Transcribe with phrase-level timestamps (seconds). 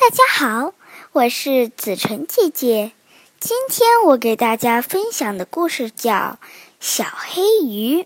[0.00, 0.72] 大家好，
[1.12, 2.92] 我是子晨姐姐。
[3.38, 6.12] 今天我给大家分享的故事叫
[6.80, 8.02] 《小黑鱼》。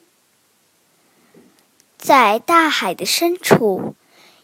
[1.96, 3.94] 在大海的深处，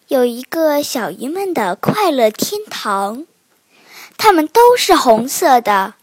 [0.06, 3.26] 有一个小鱼们的快乐天堂。
[4.16, 5.94] 它们都是红色的，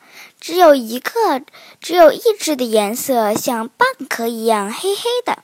[0.41, 1.41] 只有一个，
[1.79, 5.43] 只有一只的颜色像蚌壳一样黑黑的。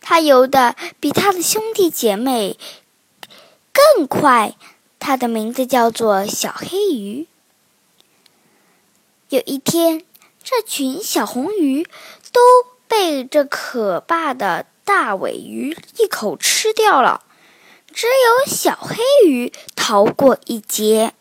[0.00, 2.58] 它游的比它的兄弟姐妹
[3.72, 4.56] 更快。
[5.00, 7.26] 它的名字叫做小黑鱼。
[9.30, 10.04] 有一天，
[10.44, 11.84] 这群小红鱼
[12.30, 12.40] 都
[12.86, 17.24] 被这可怕的大尾鱼一口吃掉了，
[17.92, 18.96] 只有小黑
[19.26, 21.14] 鱼逃过一劫。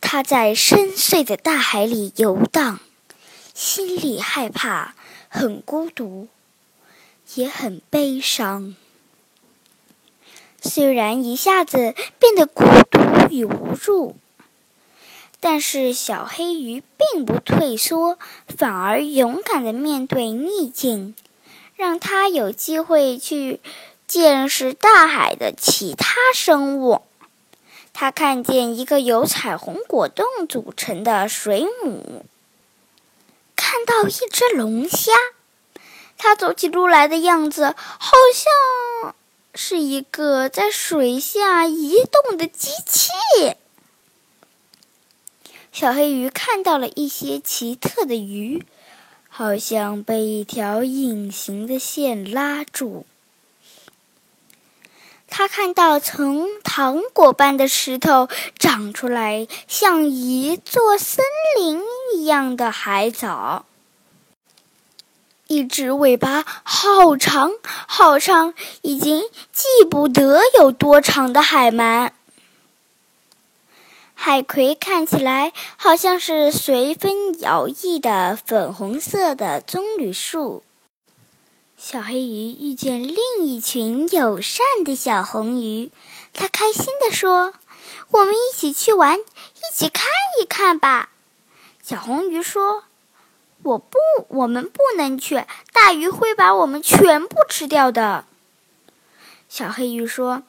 [0.00, 2.78] 它在深邃的大海里游荡，
[3.54, 4.94] 心里害怕，
[5.28, 6.28] 很孤独，
[7.34, 8.76] 也很悲伤。
[10.66, 12.98] 虽然一下子变得孤独
[13.30, 14.16] 与无助，
[15.40, 21.14] 但是小黑鱼并不退缩，反而勇敢的面对逆境，
[21.76, 23.60] 让它有机会去
[24.06, 27.02] 见识大海的其他生物。
[27.92, 32.26] 他看见一个由彩虹果冻组成的水母，
[33.54, 35.12] 看到一只龙虾，
[36.18, 38.52] 它走起路来的样子好像……
[39.56, 43.10] 是一个在水下移动的机器。
[45.72, 48.64] 小黑鱼看到了一些奇特的鱼，
[49.28, 53.06] 好像被一条隐形的线拉住。
[55.28, 61.24] 他看到从糖果般的石头长出来，像一座森
[61.58, 61.82] 林
[62.14, 63.66] 一样的海藻。
[65.48, 67.52] 一只尾巴好长
[67.86, 68.52] 好长，
[68.82, 72.10] 已经记不得有多长的海鳗。
[74.14, 80.64] 海葵看起来好像是随风摇曳的粉红色的棕榈树。
[81.76, 85.92] 小黑鱼遇见另一群友善的小红鱼，
[86.32, 87.54] 它开心地说
[88.10, 90.06] ：“我们一起去玩，一起看
[90.42, 91.10] 一看吧。”
[91.84, 92.85] 小红鱼说。
[93.66, 98.24] 我不，我们不能去，大鱼会把我们全部吃掉的。
[99.48, 100.44] 小黑鱼说：“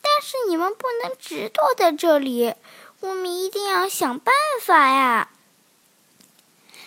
[0.00, 2.54] 但是你们不能只躲在这里，
[3.00, 5.28] 我们一定要想办法呀。”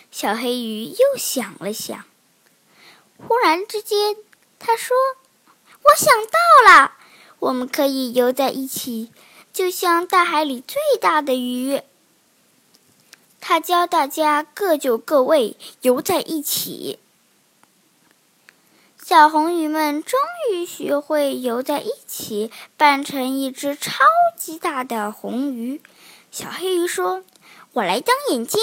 [0.10, 2.04] 小黑鱼又想了想，
[3.28, 4.16] 忽然之间，
[4.58, 4.98] 他说
[5.84, 6.94] ：“我想到了，
[7.38, 9.12] 我们可以游在一起，
[9.54, 11.82] 就像大海里最大的鱼。”
[13.48, 16.98] 他教大家各就各位，游在一起。
[18.98, 20.20] 小红鱼们终
[20.52, 24.04] 于学会游在一起，扮成一只超
[24.36, 25.80] 级大的红鱼。
[26.32, 27.24] 小黑鱼说
[27.74, 28.60] ：“我来当眼睛。”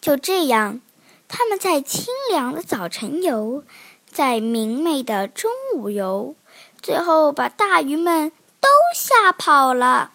[0.00, 0.80] 就这样，
[1.28, 3.62] 他们在清凉的早晨游，
[4.10, 6.34] 在明媚的中午游，
[6.80, 10.12] 最后把大鱼们都吓跑了。